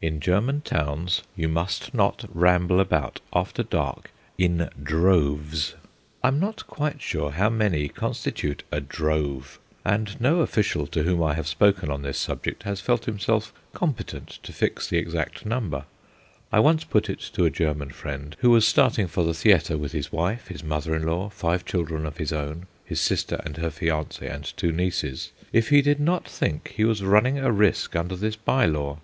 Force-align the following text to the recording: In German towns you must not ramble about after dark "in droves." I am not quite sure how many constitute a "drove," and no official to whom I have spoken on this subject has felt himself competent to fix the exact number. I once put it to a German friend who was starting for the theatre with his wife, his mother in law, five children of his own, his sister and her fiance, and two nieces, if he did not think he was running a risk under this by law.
In 0.00 0.18
German 0.18 0.62
towns 0.62 1.20
you 1.36 1.46
must 1.46 1.92
not 1.92 2.24
ramble 2.32 2.80
about 2.80 3.20
after 3.34 3.62
dark 3.62 4.10
"in 4.38 4.70
droves." 4.82 5.74
I 6.24 6.28
am 6.28 6.40
not 6.40 6.66
quite 6.66 7.02
sure 7.02 7.32
how 7.32 7.50
many 7.50 7.88
constitute 7.88 8.62
a 8.72 8.80
"drove," 8.80 9.58
and 9.84 10.18
no 10.18 10.40
official 10.40 10.86
to 10.86 11.02
whom 11.02 11.22
I 11.22 11.34
have 11.34 11.46
spoken 11.46 11.90
on 11.90 12.00
this 12.00 12.16
subject 12.16 12.62
has 12.62 12.80
felt 12.80 13.04
himself 13.04 13.52
competent 13.74 14.38
to 14.44 14.54
fix 14.54 14.88
the 14.88 14.96
exact 14.96 15.44
number. 15.44 15.84
I 16.50 16.60
once 16.60 16.84
put 16.84 17.10
it 17.10 17.20
to 17.34 17.44
a 17.44 17.50
German 17.50 17.90
friend 17.90 18.36
who 18.40 18.48
was 18.48 18.66
starting 18.66 19.06
for 19.06 19.22
the 19.22 19.34
theatre 19.34 19.76
with 19.76 19.92
his 19.92 20.10
wife, 20.10 20.48
his 20.48 20.64
mother 20.64 20.94
in 20.96 21.02
law, 21.04 21.28
five 21.28 21.66
children 21.66 22.06
of 22.06 22.16
his 22.16 22.32
own, 22.32 22.68
his 22.86 23.02
sister 23.02 23.42
and 23.44 23.58
her 23.58 23.70
fiance, 23.70 24.26
and 24.26 24.44
two 24.56 24.72
nieces, 24.72 25.32
if 25.52 25.68
he 25.68 25.82
did 25.82 26.00
not 26.00 26.26
think 26.26 26.68
he 26.68 26.84
was 26.84 27.04
running 27.04 27.36
a 27.38 27.52
risk 27.52 27.94
under 27.94 28.16
this 28.16 28.34
by 28.34 28.64
law. 28.64 28.98